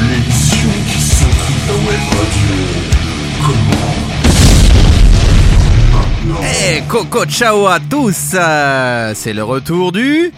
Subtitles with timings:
[0.00, 2.54] L'émission qui sacrifie la web radio.
[3.44, 4.15] Comment
[6.40, 6.56] Maintenant.
[6.68, 10.32] Eh, Coco ciao à tous euh, C'est le retour du...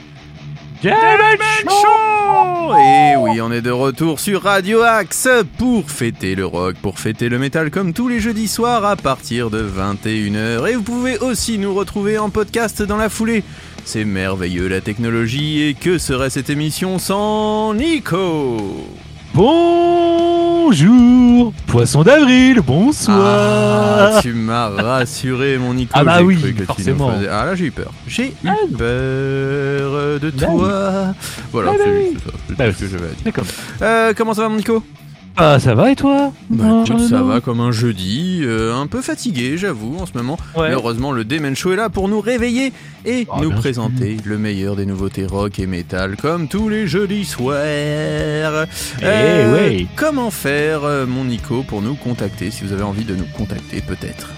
[0.81, 7.01] Show Et oui, on est de retour sur Radio Axe pour fêter le rock, pour
[7.01, 10.69] fêter le métal comme tous les jeudis soirs à partir de 21h.
[10.71, 13.43] Et vous pouvez aussi nous retrouver en podcast dans la foulée.
[13.85, 18.87] C'est merveilleux la technologie et que serait cette émission sans Nico?
[20.73, 23.17] Bonjour Poisson d'avril, bonsoir
[24.17, 25.93] Ah, tu m'as rassuré, mon Nico.
[25.95, 27.11] Ah bah J'ai oui, cru que tu nous forcément.
[27.17, 27.91] faisais- Ah là, j'ai eu peur.
[28.07, 31.15] J'ai eu Ah, peur de Bah toi.
[31.53, 32.55] Voilà, Ah bah c'est juste ça.
[32.59, 33.17] Bah ce que j'avais à dire.
[33.25, 33.45] D'accord.
[33.81, 34.83] Euh, comment ça va, mon Nico?
[35.41, 38.41] Ah, ça va et toi Bah écoute, ça va comme un jeudi.
[38.43, 40.37] euh, un peu fatigué, j'avoue, en ce moment.
[40.57, 40.69] Ouais.
[40.71, 42.73] Mais heureusement, le Demen Show est là pour nous réveiller
[43.07, 46.89] et Ah, nous bien présenter le meilleur des nouveautés rock et métal, comme tous les
[46.89, 48.67] jeudis soirs.
[49.01, 49.87] Eh ouais.
[49.95, 53.81] Comment faire, euh, mon Nico, pour nous contacter, si vous avez envie de nous contacter,
[53.81, 54.31] peut-être?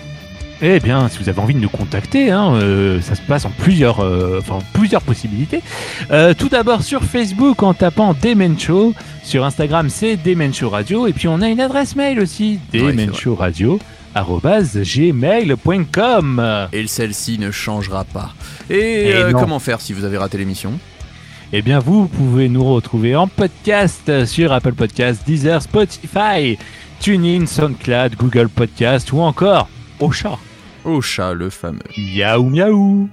[0.63, 3.51] Eh bien, si vous avez envie de nous contacter, hein, euh, ça se passe en
[3.51, 5.63] plusieurs, euh, enfin, plusieurs possibilités.
[6.11, 8.93] Euh, tout d'abord sur Facebook en tapant Demen Show.
[9.23, 11.07] Sur Instagram, c'est Demen Show Radio.
[11.07, 13.79] Et puis on a une adresse mail aussi, Ouais, c'est Demen Show Radio
[14.93, 18.35] gmail.com Et celle-ci ne changera pas.
[18.69, 20.73] Et, comment faire si vous avez raté l'émission?
[21.53, 26.59] Eh bien, vous pouvez nous retrouver en podcast sur Apple Podcast, Deezer, Spotify,
[26.99, 29.69] TuneIn, SoundCloud, Google Podcast ou encore
[30.01, 30.39] au chat.
[30.85, 31.81] Au chat, le fameux.
[31.97, 33.09] Miaou miaou.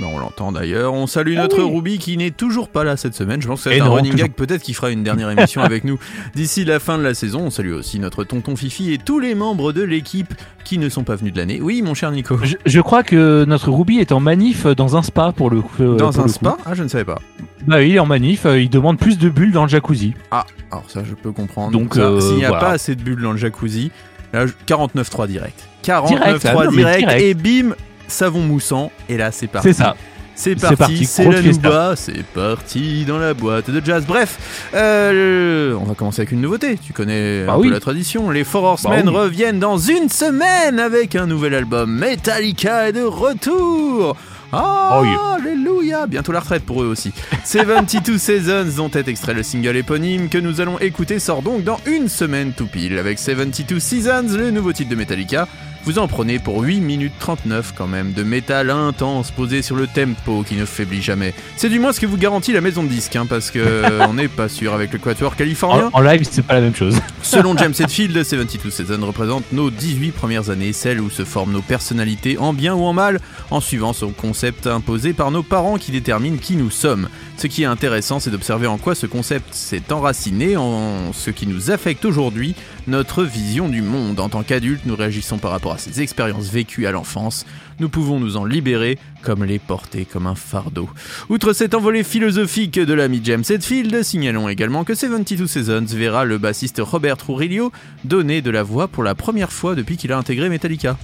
[0.00, 0.94] On l'entend d'ailleurs.
[0.94, 1.74] On salue Ah notre oui.
[1.74, 3.42] Ruby qui n'est toujours pas là cette semaine.
[3.42, 4.28] Je pense que c'est un non, running toujours.
[4.28, 4.36] gag.
[4.36, 5.98] Peut-être qu'il fera une dernière émission avec nous
[6.36, 7.40] d'ici la fin de la saison.
[7.46, 10.32] On salue aussi notre tonton Fifi et tous les membres de l'équipe
[10.64, 11.58] qui ne sont pas venus de l'année.
[11.60, 12.38] Oui, mon cher Nico.
[12.44, 15.82] Je, je crois que notre Ruby est en manif dans un spa pour le coup.
[15.82, 16.62] euh, Dans un spa coup.
[16.64, 17.18] Ah, je ne savais pas.
[17.66, 18.46] Bah oui, il est en manif.
[18.46, 20.14] euh, Il demande plus de bulles dans le jacuzzi.
[20.30, 21.72] Ah, alors ça, je peux comprendre.
[21.72, 22.66] Donc, euh, s'il n'y a voilà.
[22.66, 23.90] pas assez de bulles dans le jacuzzi,
[24.34, 25.60] 49.3 direct.
[25.84, 27.74] 49.3 Direct, ah direct, et bim,
[28.06, 28.90] savon moussant.
[29.08, 29.68] Et là, c'est parti.
[29.68, 29.96] C'est ça.
[30.34, 34.04] C'est C'est parti, c'est la nouba, c'est parti dans la boîte de jazz.
[34.06, 36.78] Bref, euh, on va commencer avec une nouveauté.
[36.78, 37.66] Tu connais Bah un oui.
[37.66, 38.30] peu la tradition.
[38.30, 39.16] Les Four Horsemen Bah oui.
[39.18, 41.90] reviennent dans une semaine avec un nouvel album.
[41.92, 44.16] Metallica est de retour.
[44.52, 45.34] Ah, Oh yeah.
[45.34, 47.12] Alléluia Bientôt la retraite pour eux aussi.
[47.44, 51.80] 72 Seasons, dont est extrait le single éponyme que nous allons écouter, sort donc dans
[51.86, 52.98] une semaine tout pile.
[52.98, 55.46] Avec 72 Seasons, le nouveau titre de Metallica,
[55.84, 59.86] vous en prenez pour 8 minutes 39 quand même, de métal intense posé sur le
[59.86, 61.34] tempo qui ne faiblit jamais.
[61.56, 64.14] C'est du moins ce que vous garantit la maison de disque, hein, parce que on
[64.14, 65.90] n'est pas sûr avec le quatuor californien.
[65.92, 66.96] En, en live, c'est pas la même chose.
[67.22, 71.62] Selon James Hetfield, 72 Seasons représente nos 18 premières années, celles où se forment nos
[71.62, 75.92] personnalités en bien ou en mal, en suivant son concept imposé par nos parents qui
[75.92, 77.08] déterminent qui nous sommes.
[77.36, 81.46] Ce qui est intéressant, c'est d'observer en quoi ce concept s'est enraciné, en ce qui
[81.46, 82.54] nous affecte aujourd'hui,
[82.88, 84.18] notre vision du monde.
[84.18, 87.46] En tant qu'adultes, nous réagissons par rapport à ces expériences vécues à l'enfance.
[87.80, 90.88] Nous pouvons nous en libérer comme les porter comme un fardeau.
[91.28, 96.38] Outre cette envolée philosophique de l'ami James Hetfield, signalons également que 72 Seasons verra le
[96.38, 97.72] bassiste Robert Trujillo
[98.04, 100.96] donner de la voix pour la première fois depuis qu'il a intégré Metallica.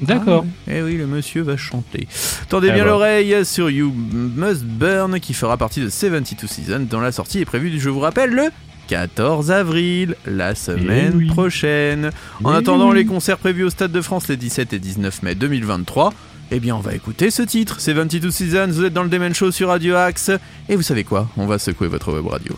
[0.00, 0.44] D'accord.
[0.68, 2.06] Ah, eh oui, le monsieur va chanter.
[2.48, 2.90] Tendez Eh bien ben.
[2.90, 7.44] l'oreille sur You Must Burn qui fera partie de 72 Seasons dont la sortie est
[7.44, 8.44] prévue, je vous rappelle, le
[8.88, 11.26] 14 avril, la semaine Eh oui.
[11.26, 12.10] prochaine.
[12.42, 15.34] En Eh attendant les concerts prévus au Stade de France les 17 et 19 mai
[15.34, 16.12] 2023,
[16.50, 17.76] eh bien on va écouter ce titre.
[17.80, 20.30] C'est 22 Seasons, vous êtes dans le Demen Show sur Radio Axe.
[20.68, 21.28] Et vous savez quoi?
[21.36, 22.54] On va secouer votre web radio.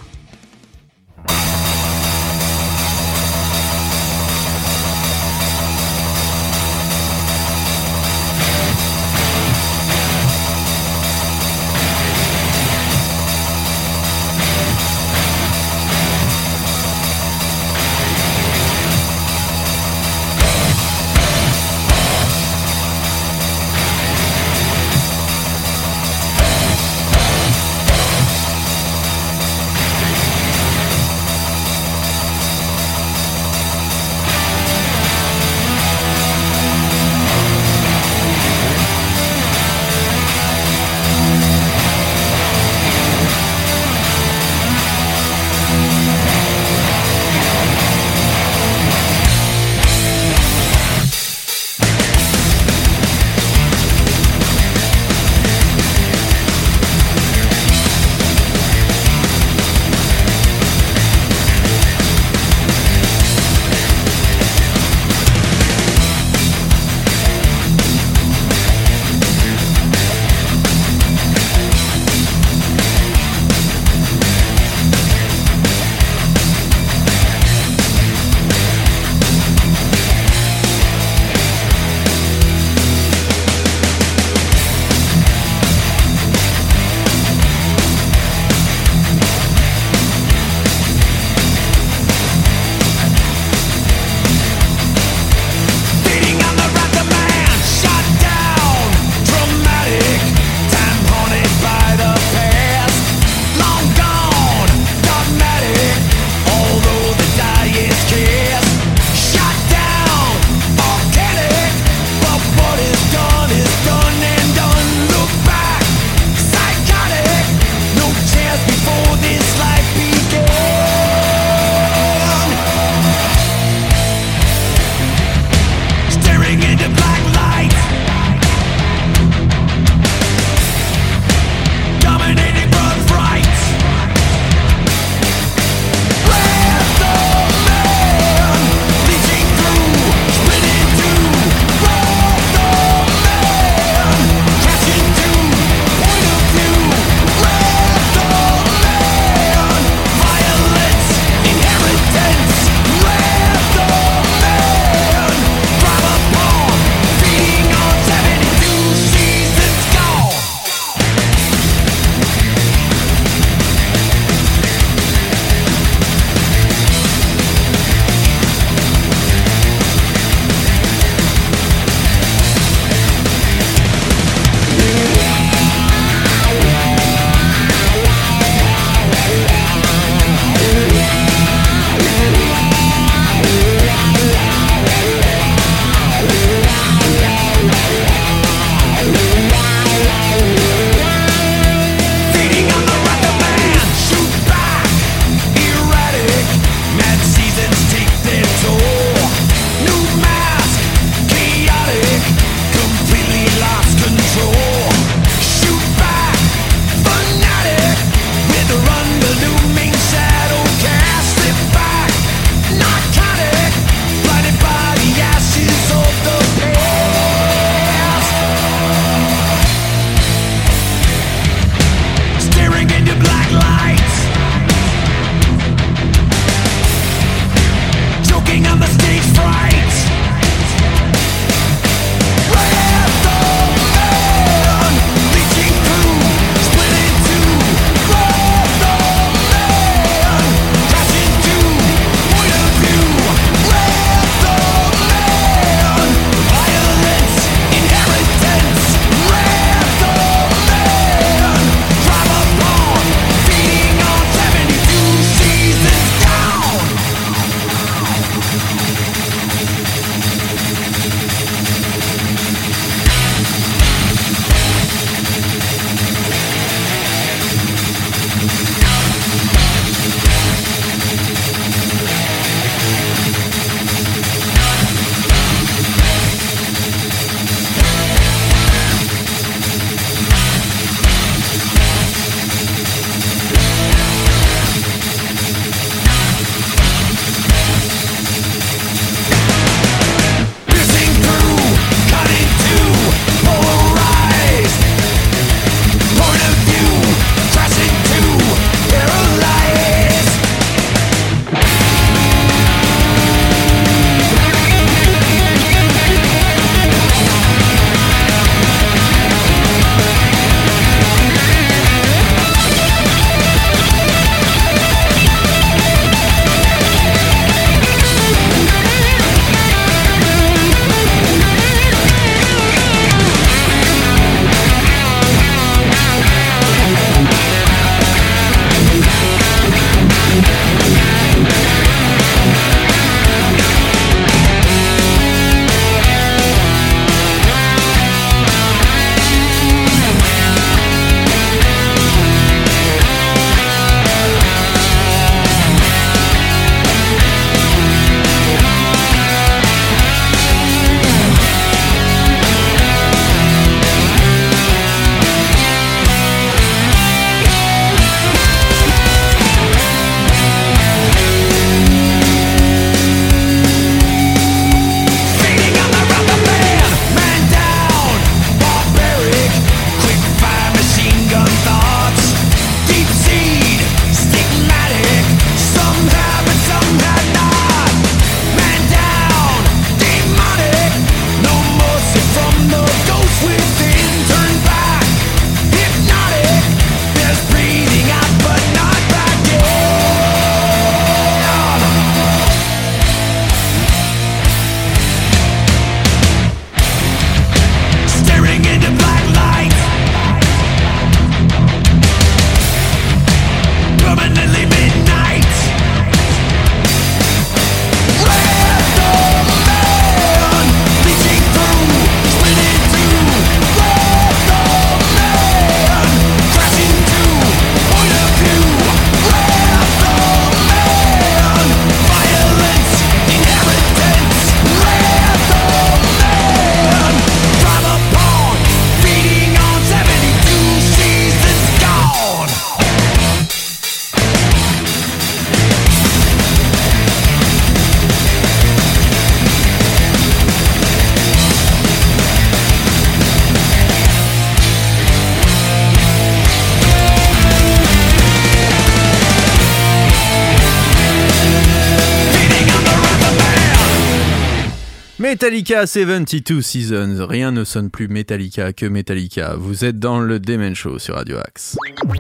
[455.42, 457.26] Metallica 72 Seasons.
[457.26, 459.54] Rien ne sonne plus Metallica que Metallica.
[459.56, 461.78] Vous êtes dans le Demen Show sur Radio Axe.
[462.06, 462.18] Toutes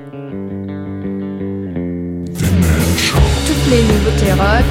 [3.70, 4.64] les nouveautés rock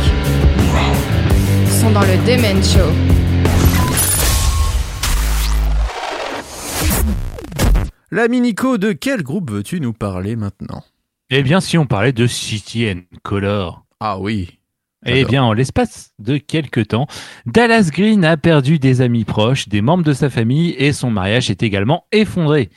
[1.79, 2.91] sont dans le Demen Show.
[8.09, 10.83] La Nico, de quel groupe veux-tu nous parler maintenant?
[11.29, 13.85] Eh bien, si on parlait de City and Color.
[13.99, 14.58] Ah oui.
[15.05, 17.07] Eh bien, en l'espace de quelques temps,
[17.45, 21.49] Dallas Green a perdu des amis proches, des membres de sa famille et son mariage
[21.49, 22.69] est également effondré.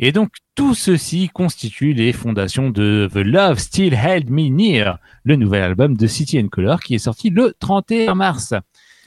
[0.00, 5.36] Et donc, tout ceci constitue les fondations de The Love Still Held Me Near, le
[5.36, 8.52] nouvel album de City and Color qui est sorti le 31 mars.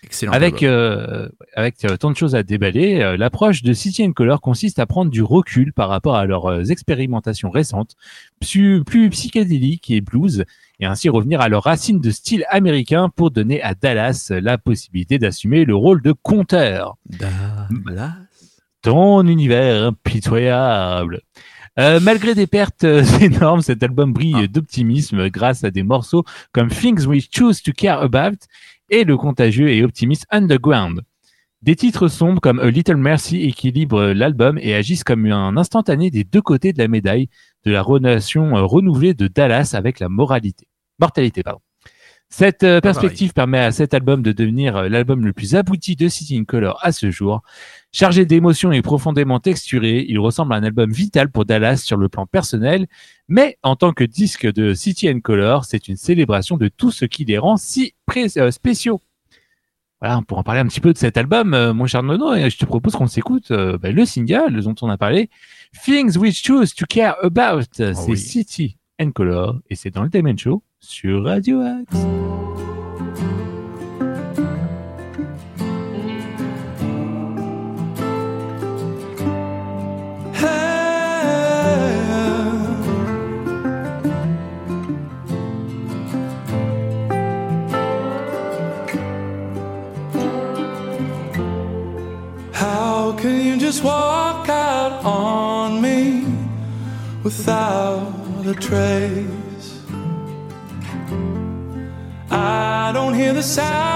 [0.03, 0.31] Excellent.
[0.33, 4.41] Avec, euh, avec euh, tant de choses à déballer, euh, l'approche de City and Color
[4.41, 7.95] consiste à prendre du recul par rapport à leurs euh, expérimentations récentes,
[8.39, 10.45] plus, plus psychédéliques et blues,
[10.79, 15.17] et ainsi revenir à leurs racines de style américain pour donner à Dallas la possibilité
[15.19, 16.97] d'assumer le rôle de conteur.
[17.05, 17.67] Dallas.
[18.81, 21.21] Ton univers impitoyable.
[21.79, 22.83] Euh, malgré des pertes
[23.21, 24.47] énormes, cet album brille Ah.
[24.47, 28.37] d'optimisme grâce à des morceaux comme Things We Choose to Care About
[28.93, 31.01] et le contagieux et optimiste Underground.
[31.63, 36.23] Des titres sombres comme A Little Mercy équilibrent l'album et agissent comme un instantané des
[36.23, 37.27] deux côtés de la médaille
[37.65, 40.67] de la relation euh, renouvelée de Dallas avec la moralité.
[40.99, 41.61] Mortalité, pardon.
[42.29, 46.07] Cette euh, perspective permet à cet album de devenir euh, l'album le plus abouti de
[46.07, 47.41] City in Color à ce jour.
[47.91, 52.09] Chargé d'émotions et profondément texturé, il ressemble à un album vital pour Dallas sur le
[52.09, 52.87] plan personnel,
[53.27, 57.05] mais en tant que disque de City and Color, c'est une célébration de tout ce
[57.05, 57.93] qui les rend si
[58.37, 59.01] euh, spéciaux.
[60.01, 62.49] Voilà, pour en parler un petit peu de cet album, euh, mon cher Nono, et
[62.49, 65.29] je te propose qu'on s'écoute euh, bah, le single dont on a parlé,
[65.83, 67.61] Things We Choose to Care About.
[67.71, 68.17] c'est oui.
[68.17, 72.42] City and Color, et c'est dans le Diamond Show sur Radio Axe.
[97.23, 99.81] Without a trace?
[102.29, 103.92] I don't hear the sound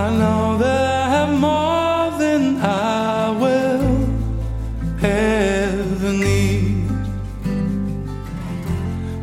[0.00, 4.08] I know that I have more than I will
[5.04, 6.88] ever need.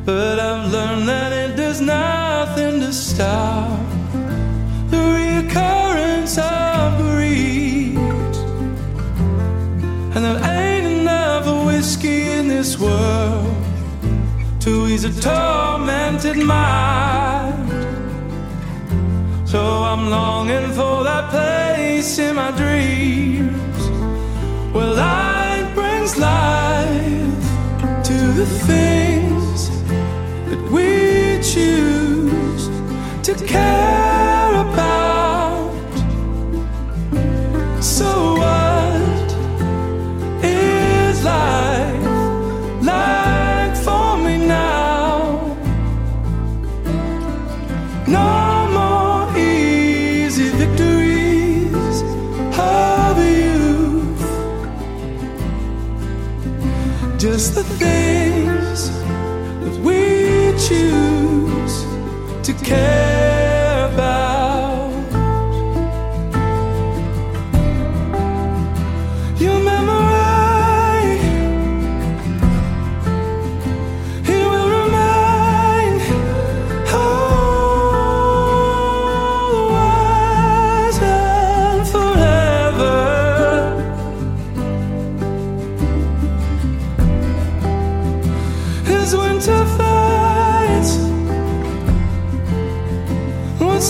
[0.05, 3.79] But I've learned that it does nothing to stop
[4.91, 7.97] the reoccurrence of greed.
[10.13, 13.55] And there ain't enough whiskey in this world
[14.59, 17.16] to ease a tormented mind.
[19.57, 23.81] So I'm longing for that place in my dreams
[24.71, 27.43] where light brings life
[28.09, 29.59] to the things
[30.49, 32.63] that we choose
[33.25, 33.96] to care
[57.75, 58.16] thing
[93.79, 93.83] Oh,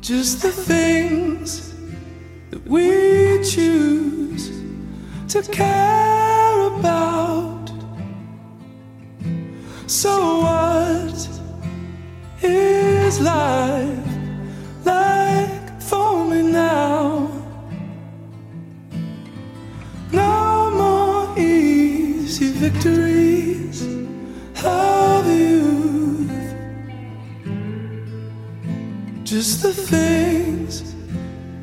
[0.00, 1.74] just the things
[2.50, 4.52] that we choose
[5.26, 7.72] to care about.
[9.88, 11.28] So, what
[12.44, 13.97] is life?
[23.48, 23.82] days
[24.64, 26.54] of youth.
[29.24, 30.94] Just the things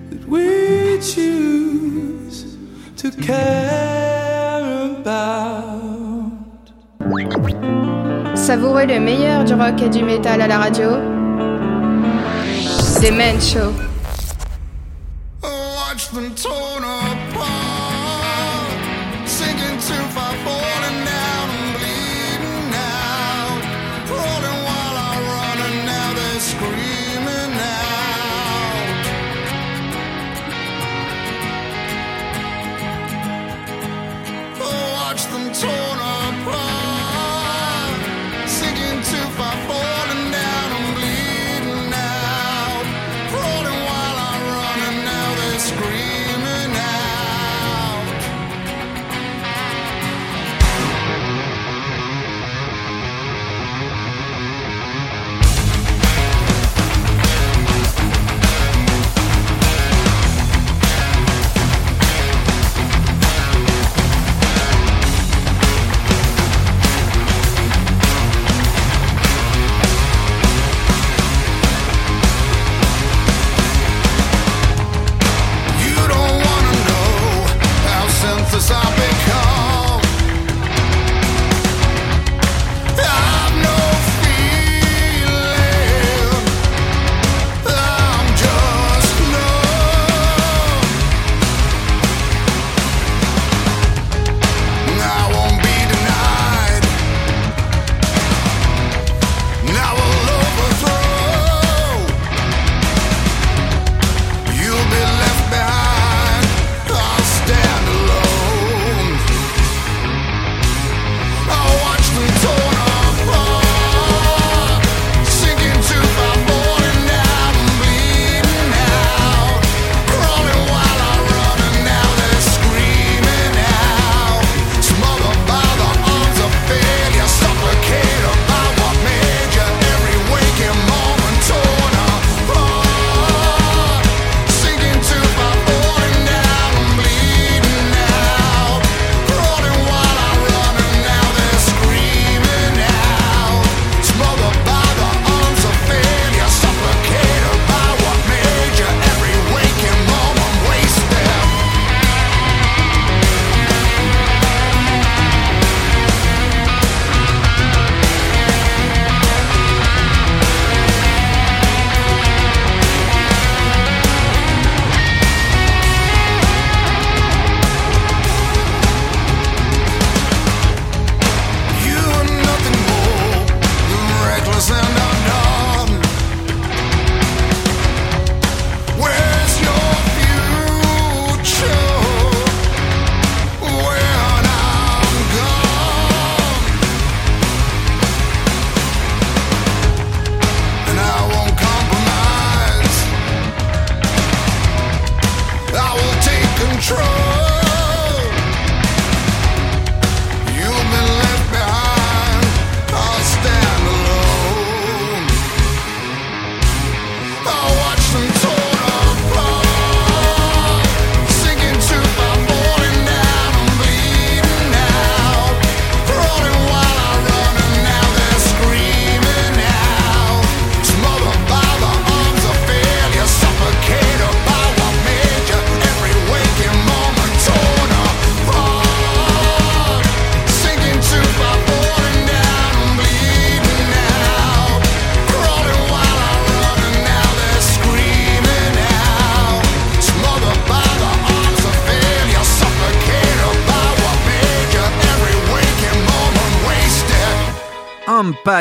[0.10, 2.58] that we choose
[2.98, 4.62] to care
[5.00, 6.32] about.
[8.36, 10.92] Savourez le meilleur du rock et du métal à la radio.
[13.02, 13.74] The Man Show.
[15.44, 15.94] Oh,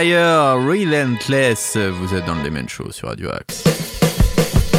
[0.04, 1.78] Empire Relentless.
[1.78, 3.64] Vous êtes dans le Demen Show sur Radio Axe.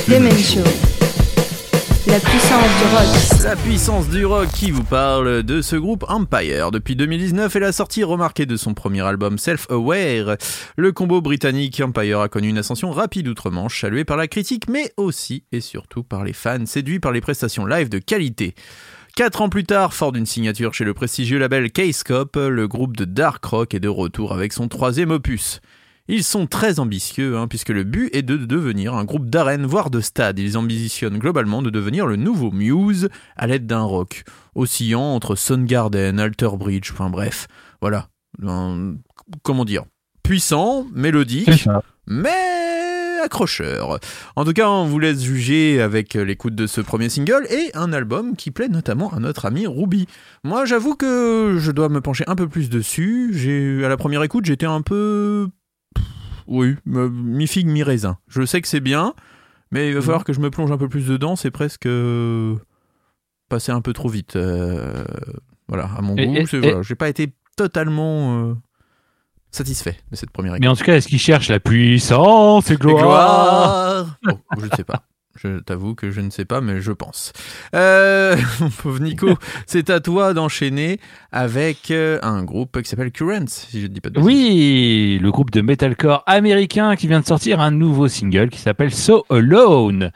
[0.07, 0.59] Demen Show.
[2.05, 3.43] La puissance du rock.
[3.43, 6.69] La puissance du rock qui vous parle de ce groupe Empire.
[6.69, 10.37] Depuis 2019 et la sortie remarquée de son premier album Self-Aware,
[10.77, 14.93] le combo britannique Empire a connu une ascension rapide outre-Manche, saluée par la critique, mais
[14.95, 18.53] aussi et surtout par les fans, séduits par les prestations live de qualité.
[19.15, 23.05] Quatre ans plus tard, fort d'une signature chez le prestigieux label K-Scope, le groupe de
[23.05, 25.61] dark rock est de retour avec son troisième opus.
[26.09, 29.89] Ils sont très ambitieux, hein, puisque le but est de devenir un groupe d'arène, voire
[29.89, 30.37] de stade.
[30.37, 34.23] Ils ambitionnent globalement de devenir le nouveau Muse à l'aide d'un rock,
[34.53, 37.47] oscillant entre Soundgarden, Alter Bridge, enfin bref,
[37.79, 38.09] voilà.
[38.45, 38.95] Un-
[39.43, 39.85] comment dire
[40.23, 41.67] Puissant, mélodique,
[42.05, 42.54] mais
[43.25, 43.99] accrocheur.
[44.35, 47.91] En tout cas, on vous laisse juger avec l'écoute de ce premier single et un
[47.93, 50.07] album qui plaît notamment à notre ami Ruby.
[50.43, 53.31] Moi, j'avoue que je dois me pencher un peu plus dessus.
[53.33, 55.47] J'ai à la première écoute, j'étais un peu
[56.47, 58.17] oui, me- mi-figue, mi-raisin.
[58.27, 59.13] Je sais que c'est bien,
[59.71, 61.87] mais il va falloir que je me plonge un peu plus dedans, c'est presque
[63.49, 64.35] passer un peu trop vite.
[64.35, 65.03] euh,
[65.67, 68.53] voilà, à mon Et- goût, et- c'est- et- voilà, j'ai pas été totalement euh,
[69.55, 70.61] satisfait de cette première écoute.
[70.61, 74.17] Mais en tout cas, est-ce qu'ils cherchent la puissance et gloire,
[74.57, 75.03] Je ne sais pas.
[75.41, 77.33] Je t'avoue que je ne sais pas, mais je pense.
[77.75, 79.37] Euh, mon pauvre Nico,
[79.67, 80.99] c'est à toi d'enchaîner
[81.33, 84.27] avec euh, un groupe qui s'appelle Currents, si je ne dis pas de bêtises.
[84.27, 88.93] Oui, le groupe de metalcore américain qui vient de sortir un nouveau single qui s'appelle
[88.93, 90.11] So Alone.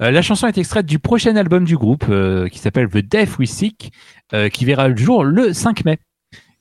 [0.00, 3.38] Euh, la chanson est extraite du prochain album du groupe euh, qui s'appelle The Death
[3.38, 3.92] We Seek,
[4.50, 5.98] qui verra le jour le 5 mai.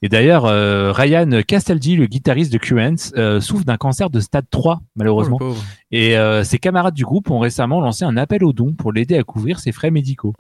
[0.02, 4.46] Et d'ailleurs, euh, Ryan Castaldi, le guitariste de Currents, euh, souffre d'un cancer de stade
[4.50, 5.38] 3, malheureusement.
[5.40, 5.56] Oh.
[5.92, 9.18] Et euh, ses camarades du groupe ont récemment lancé un appel aux dons pour l'aider
[9.18, 10.34] à couvrir ses frais médicaux.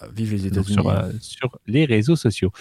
[0.00, 0.74] Bah, vive les États-Unis.
[0.74, 2.52] sur, euh, sur les réseaux sociaux.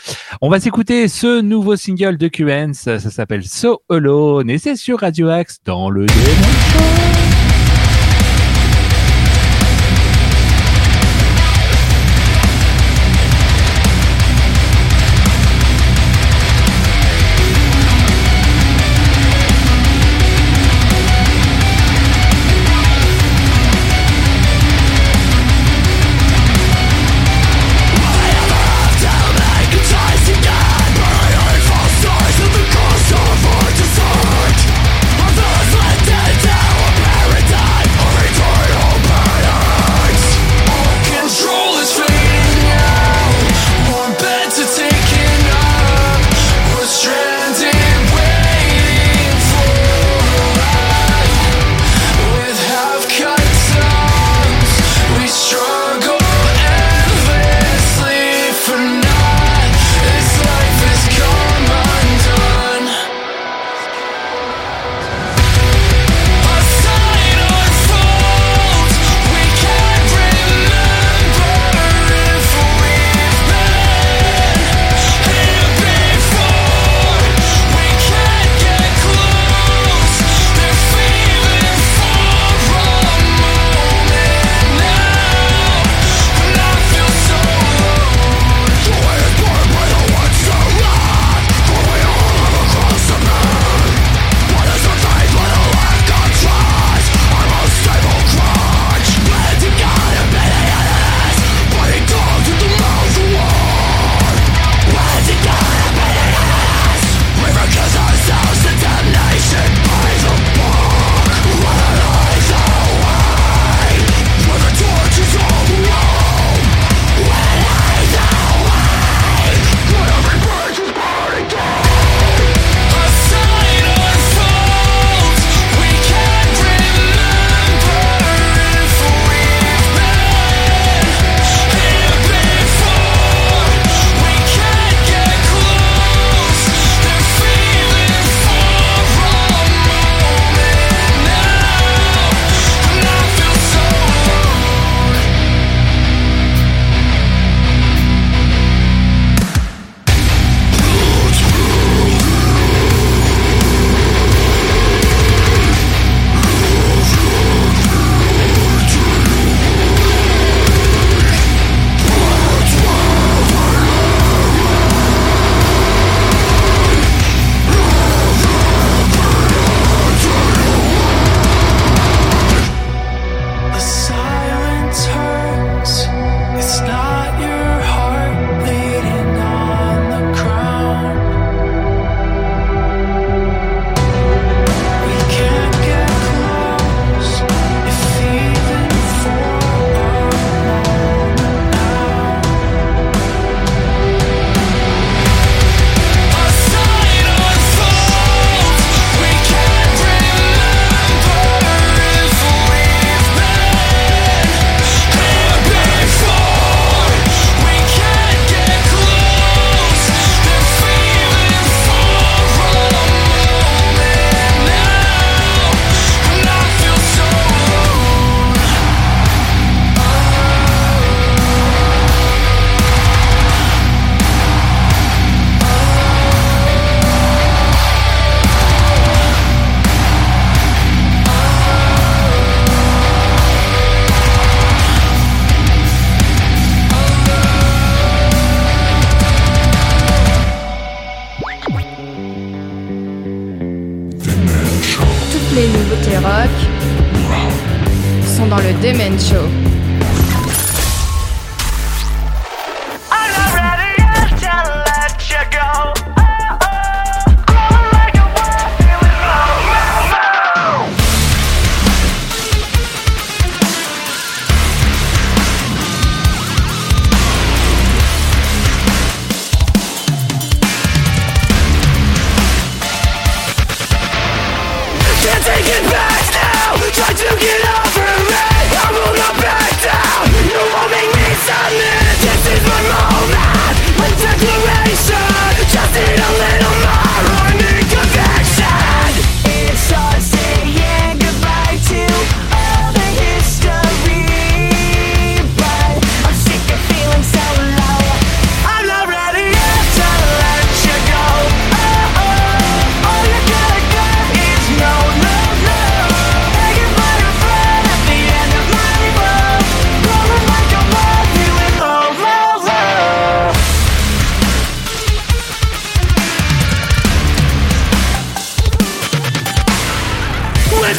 [0.42, 5.02] On va s'écouter ce nouveau single de QN, ça, s'appelle So Alone et c'est sur
[5.02, 7.49] Radio Axe dans le Demon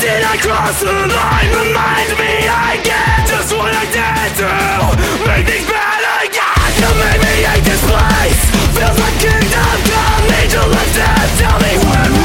[0.01, 1.51] did I cross the line?
[1.53, 4.49] Remind me again Just what I did to
[5.29, 8.41] Make things bad again You made me hate this place
[8.73, 12.20] Feels like kingdom come Angel of death Tell me when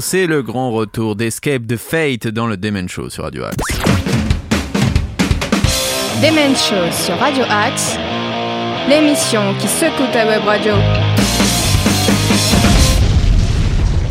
[0.00, 3.56] C'est le grand retour d'Escape the Fate dans le Demen Show sur Radio Axe.
[6.22, 7.96] Demen Show sur Radio Axe,
[8.88, 10.74] l'émission qui secoue ta web radio.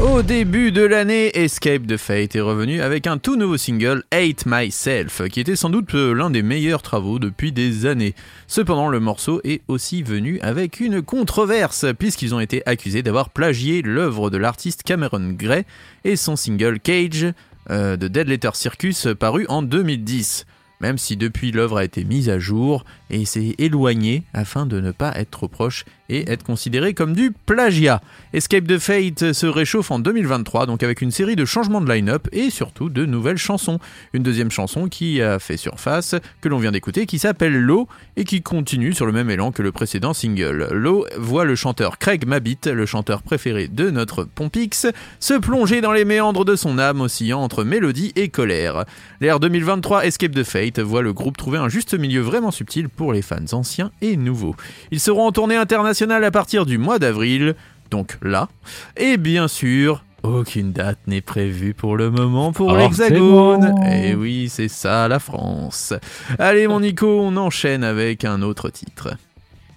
[0.01, 4.47] Au début de l'année, Escape the Fate est revenu avec un tout nouveau single, Hate
[4.47, 8.15] Myself, qui était sans doute euh, l'un des meilleurs travaux depuis des années.
[8.47, 13.83] Cependant, le morceau est aussi venu avec une controverse, puisqu'ils ont été accusés d'avoir plagié
[13.83, 15.65] l'œuvre de l'artiste Cameron Gray
[16.03, 17.27] et son single Cage
[17.69, 20.47] euh, de Dead Letter Circus paru en 2010.
[20.81, 24.89] Même si depuis l'œuvre a été mise à jour et s'est éloignée afin de ne
[24.89, 25.85] pas être trop proche
[26.17, 28.01] être considéré comme du plagiat.
[28.33, 32.27] Escape the Fate se réchauffe en 2023, donc avec une série de changements de line-up
[32.31, 33.79] et surtout de nouvelles chansons.
[34.13, 38.23] Une deuxième chanson qui a fait surface, que l'on vient d'écouter, qui s'appelle Low et
[38.23, 40.67] qui continue sur le même élan que le précédent single.
[40.71, 44.87] Low voit le chanteur Craig Mabbitt, le chanteur préféré de notre Pompix,
[45.19, 48.85] se plonger dans les méandres de son âme oscillant entre mélodie et colère.
[49.21, 53.13] L'ère 2023 Escape the Fate voit le groupe trouver un juste milieu vraiment subtil pour
[53.13, 54.55] les fans anciens et nouveaux.
[54.91, 57.55] Ils seront en tournée internationale à partir du mois d'avril,
[57.91, 58.49] donc là,
[58.97, 63.61] et bien sûr, aucune date n'est prévue pour le moment pour l'Hexagone.
[63.61, 63.91] Forcément.
[63.91, 65.93] Et oui, c'est ça, la France.
[66.39, 69.15] Allez, mon Nico, on enchaîne avec un autre titre.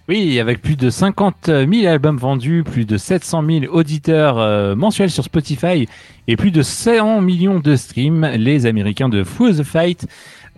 [0.09, 5.11] Oui, avec plus de 50 000 albums vendus, plus de 700 000 auditeurs euh, mensuels
[5.11, 5.89] sur Spotify
[6.27, 10.07] et plus de 100 millions de streams, les Américains de Foo the Fight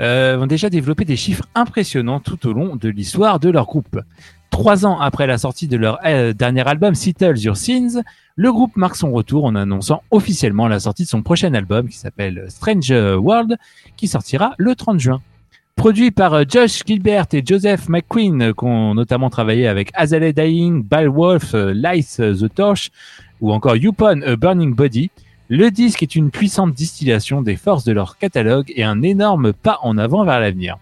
[0.01, 4.01] euh, ont déjà développé des chiffres impressionnants tout au long de l'histoire de leur groupe.
[4.57, 8.01] Trois ans après la sortie de leur euh, dernier album Settle Your Sins,
[8.37, 11.99] le groupe marque son retour en annonçant officiellement la sortie de son prochain album qui
[11.99, 13.59] s'appelle Strange World,
[13.99, 15.21] qui sortira le 30 juin.
[15.75, 20.33] Produit par euh, Josh Gilbert et Joseph McQueen, euh, qui ont notamment travaillé avec Azalea
[20.33, 22.91] Dying, Beowulf, Lice the Torch
[23.43, 25.11] ou encore Yupon A Burning Body,
[25.51, 29.81] le disque est une puissante distillation des forces de leur catalogue et un énorme pas
[29.83, 30.79] en avant vers l'avenir.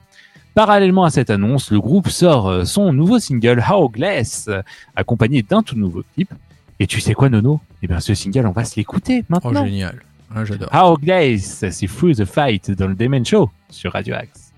[0.54, 4.48] Parallèlement à cette annonce, le groupe sort euh, son nouveau single How Hourglass,
[4.94, 6.32] accompagné d'un tout nouveau clip.
[6.78, 7.60] Et tu sais quoi, Nono?
[7.82, 9.62] Eh bien, ce single, on va se l'écouter oh, maintenant.
[9.62, 10.00] Oh, génial.
[10.34, 10.68] Ah, j'adore.
[10.72, 14.52] Hourglass, c'est Through the Fight dans le Demen Show sur Radio Axe.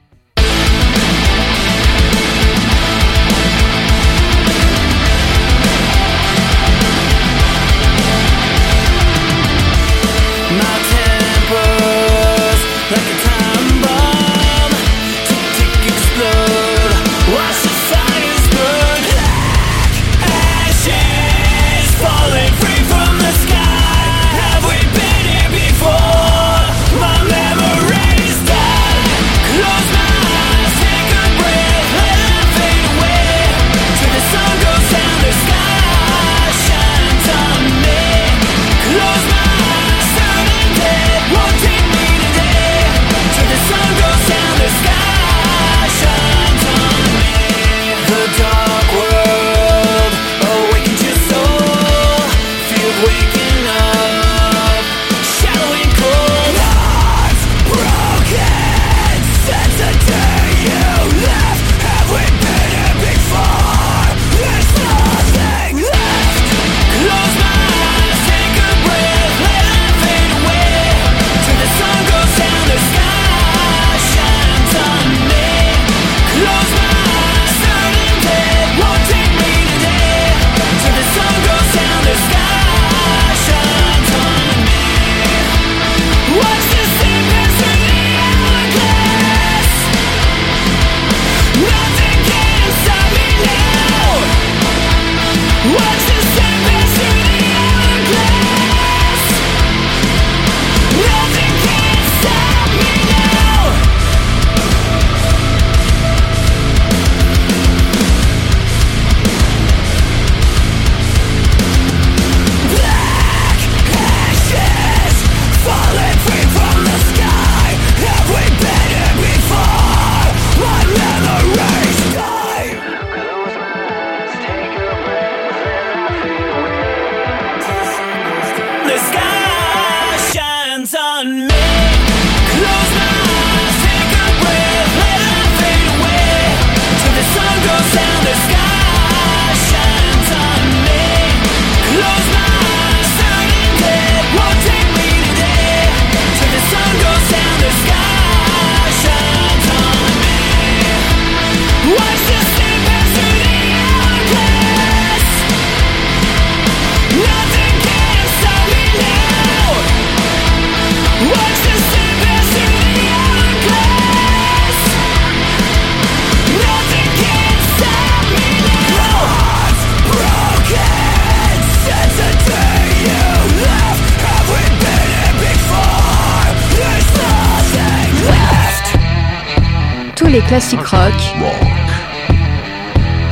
[180.37, 181.15] les classiques rock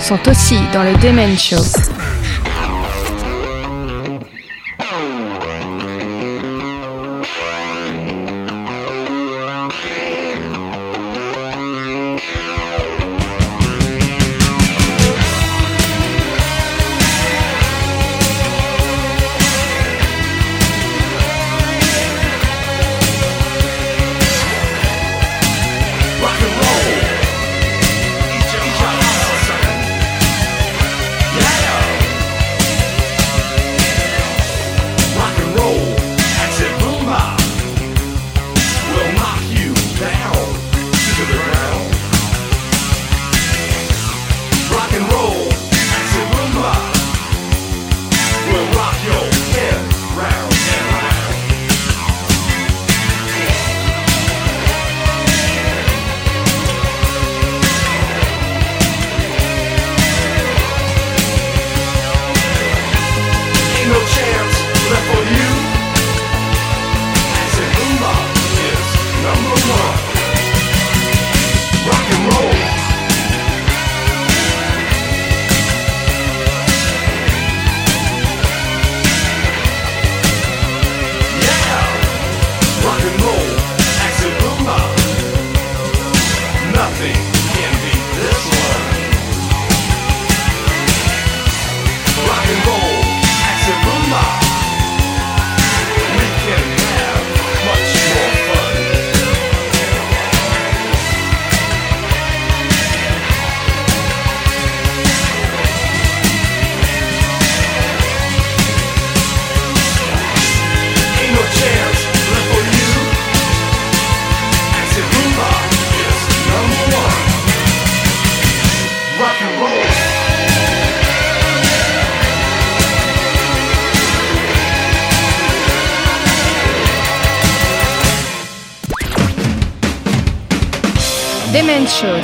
[0.01, 1.94] sont aussi dans le Demen Show.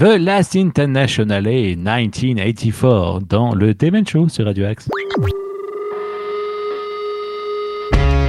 [0.00, 4.88] The Last International et 1984 dans le Demen Show sur Radio Axe.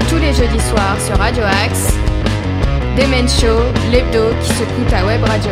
[0.10, 2.11] Tous les jeudis soirs sur Radio Axe.
[2.98, 3.58] Demen Show,
[3.90, 5.52] l'hebdo qui se à Web Radio.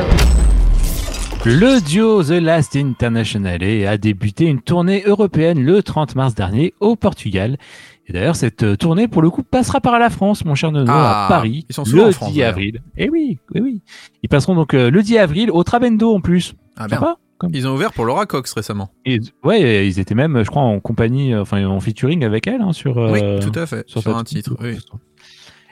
[1.46, 6.98] Le duo The Last International a débuté une tournée européenne le 30 mars dernier au
[6.98, 7.58] Portugal.
[8.08, 11.26] Et d'ailleurs, cette tournée, pour le coup, passera par la France, mon cher Nono, à
[11.26, 12.82] ah, Paris, ils sont le 10 avril.
[12.98, 13.82] Eh oui, oui, oui.
[14.22, 16.56] Ils passeront donc euh, le 10 avril au Trabendo en plus.
[16.76, 17.16] Ah, Sympa.
[17.54, 18.90] Ils ont ouvert pour Laura Cox récemment.
[19.06, 22.62] Et, ouais, ils étaient même, je crois, en compagnie, euh, enfin, en featuring avec elle
[22.62, 22.98] hein, sur.
[22.98, 24.58] Euh, oui, tout à fait, sur, un titre.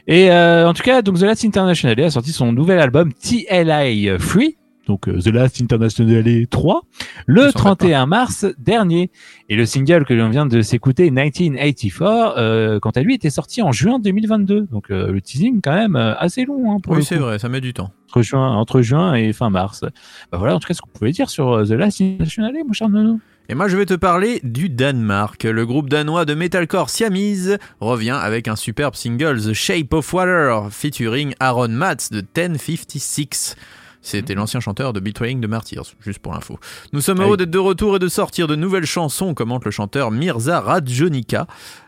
[0.08, 4.18] Et euh, en tout cas, donc The Last International a sorti son nouvel album TLI
[4.20, 6.82] Free, donc euh, The Last International 3,
[7.26, 9.12] le Ils s'en 31 mars dernier.
[9.50, 13.62] Et le single que l'on vient de s'écouter, 1984, euh, quant à lui, était sorti
[13.62, 14.68] en juin 2022.
[14.72, 17.50] Donc euh, le teasing quand même euh, assez long hein, pour Oui, c'est vrai, ça
[17.50, 17.92] met du temps.
[18.08, 19.84] Entre juin, entre juin et fin mars.
[20.32, 22.74] Bah voilà, en tout cas, ce qu'on pouvait dire sur euh, The Last International, mon
[22.74, 23.20] cher Nono.
[23.50, 25.46] Et moi, je vais te parler du Danemark.
[25.46, 30.68] Le groupe danois de metalcore Siamese revient avec un superbe single, The Shape of Water,
[30.70, 33.56] featuring Aaron Matz de 1056.
[34.02, 36.60] C'était l'ancien chanteur de Betraying the Martyrs, juste pour l'info.
[36.94, 39.72] Nous sommes Ah heureux d'être de retour et de sortir de nouvelles chansons, commente le
[39.72, 41.48] chanteur Mirza Radjonika.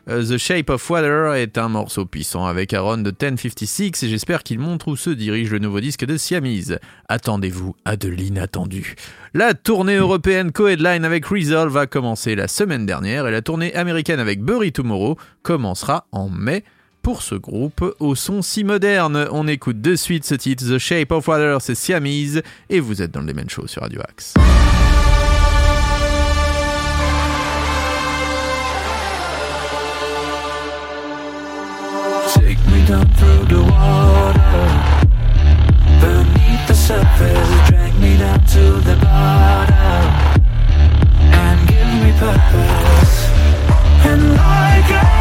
[0.09, 4.43] Euh, The Shape of Water est un morceau puissant avec Aaron de 1056 et j'espère
[4.43, 6.79] qu'il montre où se dirige le nouveau disque de Siamese.
[7.07, 8.95] Attendez-vous à de l'inattendu.
[9.33, 14.19] La tournée européenne co-headline avec Resolve a commencé la semaine dernière et la tournée américaine
[14.19, 16.63] avec Bury Tomorrow commencera en mai.
[17.01, 21.11] Pour ce groupe au son si moderne, on écoute de suite ce titre The Shape
[21.11, 24.33] of Water, c'est Siamese et vous êtes dans le Demen Show sur Radio Axe.
[32.33, 34.65] Take me down through the water.
[36.01, 40.05] Beneath the surface Drag me down to the bottom.
[41.33, 43.29] And give me purpose.
[44.05, 45.18] And like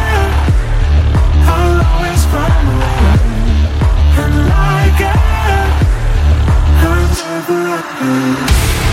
[7.48, 8.87] forever.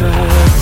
[0.00, 0.59] birth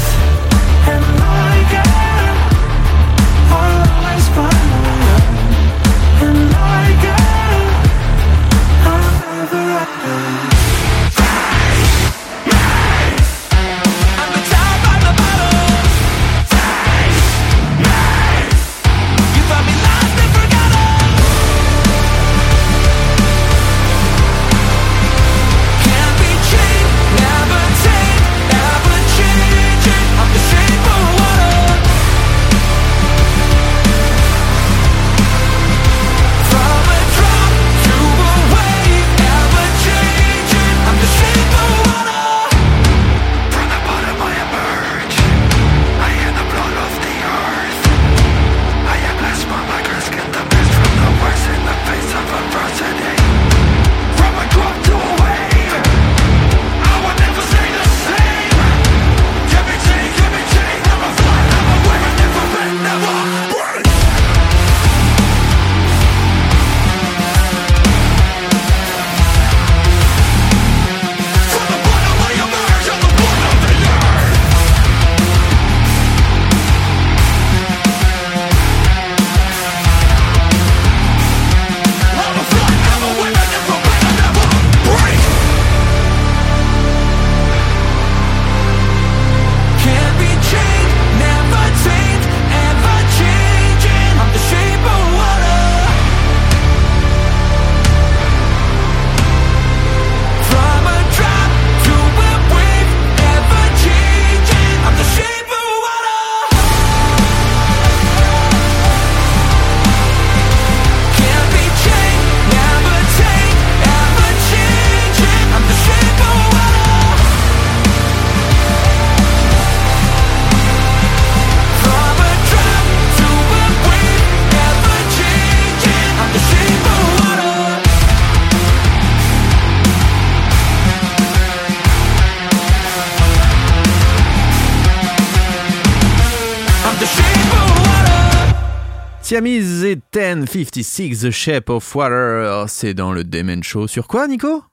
[139.29, 143.87] Siamese et 1056 The Shape of Water, c'est dans le Demen Show.
[143.87, 144.65] Sur quoi, Nico?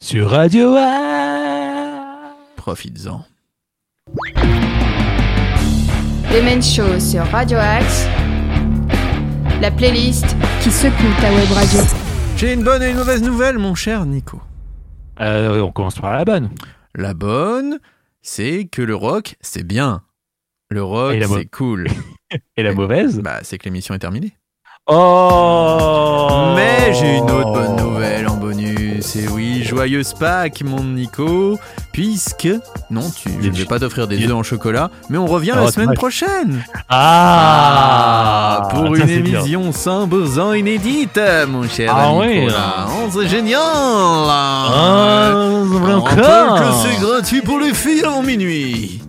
[0.00, 2.34] Sur Radio Axe.
[2.56, 3.26] Profites-en.
[6.32, 8.06] Demen Show sur Radio Axe.
[9.60, 10.24] La playlist
[10.62, 11.80] qui secoue ta web radio.
[12.38, 14.40] J'ai une bonne et une mauvaise nouvelle, mon cher Nico.
[15.20, 16.48] Euh, on commence par la bonne.
[16.94, 17.78] La bonne,
[18.22, 20.02] c'est que le rock, c'est bien.
[20.70, 21.88] Le rock, c'est cool.
[22.56, 23.20] Et la mauvaise?
[23.20, 24.34] Bah, c'est que l'émission est terminée.
[24.90, 29.16] Oh Mais j'ai une autre bonne nouvelle en bonus.
[29.16, 31.58] Et oui, joyeuse Pâques, mon Nico.
[31.92, 32.48] Puisque,
[32.90, 35.64] non, tu, je ne vais pas t'offrir des œufs en chocolat, mais on revient la
[35.64, 36.64] Oh, semaine prochaine.
[36.88, 42.46] Ah, pour ça, une émission 100% inédite, mon cher Ah oui.
[42.50, 43.60] Oh, c'est génial.
[43.60, 46.12] Ah, On que
[46.82, 49.02] c'est gratuit pour les filles avant minuit.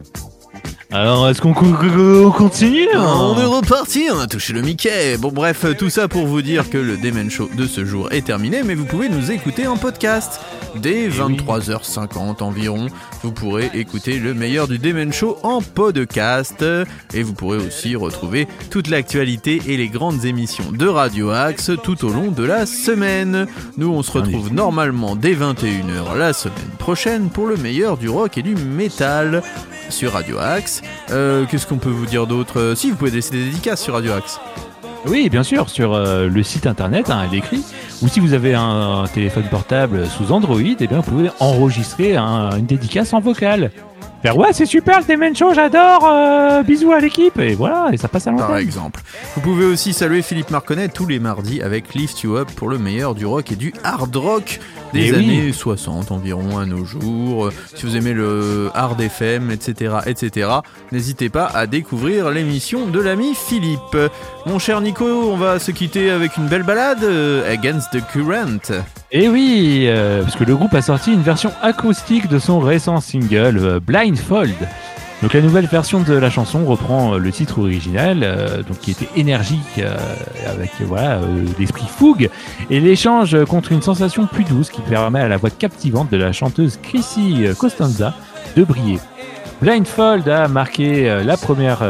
[0.92, 4.64] Alors, est-ce qu'on co- co- on continue hein On est reparti, on a touché le
[4.64, 5.18] Mickey.
[5.20, 8.26] Bon bref, tout ça pour vous dire que le Demen Show de ce jour est
[8.26, 10.42] terminé, mais vous pouvez nous écouter en podcast.
[10.76, 12.88] Dès 23h50 environ,
[13.22, 16.66] vous pourrez écouter le meilleur du Demen Show en podcast.
[17.14, 22.04] Et vous pourrez aussi retrouver toute l'actualité et les grandes émissions de Radio Axe tout
[22.04, 23.46] au long de la semaine.
[23.78, 28.40] Nous, on se retrouve normalement dès 21h la semaine prochaine pour le meilleur du rock
[28.40, 29.44] et du métal
[29.90, 30.82] sur Radio Axe.
[31.12, 32.60] Euh, Qu'est-ce qu'on peut vous dire d'autre?
[32.60, 34.40] Euh, Si, vous pouvez laisser des dédicaces sur Radio Axe.
[35.06, 37.64] Oui, bien sûr, sur euh, le site internet, hein, elle est écrit.
[38.02, 42.58] Ou si vous avez un, téléphone portable sous Android, eh bien, vous pouvez enregistrer un-
[42.58, 43.72] une dédicace en vocal.
[44.22, 48.10] Faire ouais, c'est super le Show, j'adore, euh, bisous à l'équipe, et voilà, et ça
[48.10, 48.62] passe à par l'antenne.
[48.62, 49.00] exemple.
[49.36, 52.78] Vous pouvez aussi saluer Philippe Marconnet tous les mardis avec Lift You Up pour le
[52.78, 54.60] meilleur du rock et du hard rock
[54.94, 55.18] des Eh oui.
[55.40, 57.50] années 60 environ à nos jours.
[57.76, 60.50] Si vous aimez le hard FM, etc., etc.,
[60.92, 63.98] n'hésitez pas à découvrir l'émission de l'ami Philippe.
[64.46, 68.74] Mon cher Nico, on va se quitter avec une belle balade, euh, Against the Current.
[69.12, 73.00] Et oui, euh, parce que le groupe a sorti une version acoustique de son récent
[73.02, 74.56] single euh, Blindfold.
[75.22, 78.92] Donc la nouvelle version de la chanson reprend euh, le titre original, euh, donc qui
[78.92, 79.98] était énergique, euh,
[80.48, 81.20] avec voilà
[81.60, 82.30] l'esprit fougue,
[82.70, 86.32] et l'échange contre une sensation plus douce qui permet à la voix captivante de la
[86.32, 88.14] chanteuse Chrissy Costanza
[88.56, 89.00] de briller.
[89.62, 91.84] Blindfold a marqué la première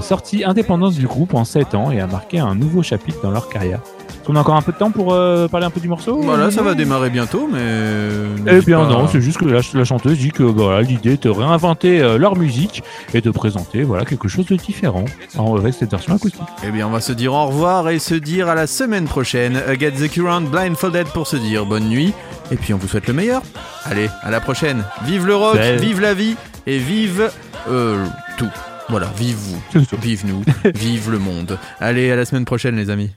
[0.00, 3.48] sortie indépendante du groupe en 7 ans et a marqué un nouveau chapitre dans leur
[3.48, 3.80] carrière.
[4.26, 6.20] Est-ce qu'on a encore un peu de temps pour euh, parler un peu du morceau
[6.20, 7.60] Voilà, ça Non va démarrer bientôt, mais...
[7.60, 10.82] eh n'hésite bien pas- non, c'est juste que la, la chanteuse dit que bah, voilà,
[10.82, 12.82] l'idée est de réinventer euh, leur musique
[13.14, 15.04] et de présenter voilà quelque chose de différent
[15.38, 16.42] en- avec cette version acoustique.
[16.66, 19.62] Eh bien, on va se dire au revoir et se dire à la semaine prochaine.
[19.78, 22.12] Get the Current Blindfolded pour se dire bonne nuit.
[22.50, 23.42] Et puis, on vous souhaite le meilleur.
[23.84, 24.82] Allez, à la prochaine.
[25.04, 26.34] Vive le rock, vive la vie
[26.66, 27.30] et vive
[27.70, 28.04] euh,
[28.38, 28.50] tout.
[28.88, 29.62] Voilà, vive vous,
[30.02, 30.42] vive nous,
[30.74, 31.58] vive le monde.
[31.80, 33.10] Allez, à la semaine prochaine, les amis.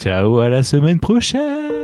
[0.00, 1.74] Ciao, à la semaine prochaine.